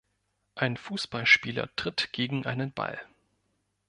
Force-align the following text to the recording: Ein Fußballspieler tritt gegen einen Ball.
Ein 0.55 0.77
Fußballspieler 0.77 1.75
tritt 1.75 2.11
gegen 2.11 2.47
einen 2.47 2.73
Ball. 2.73 2.99